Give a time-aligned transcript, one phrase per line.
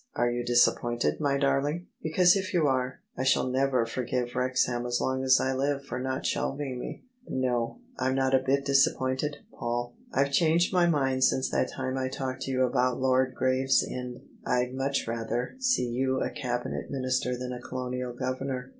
[0.15, 1.85] Are you disappointed, my darling?
[2.01, 5.99] Because if you are, I shall never forgive Wrexham as long as I live for
[5.99, 9.93] not shelv ing me."" No; I'm not a bit disappointed, Paul.
[10.11, 14.21] I've changed my mind since that time I talked to you about Lord Gravesend.
[14.43, 18.69] I'd much rather see you a Cabinet Minister than a Colonial Governor."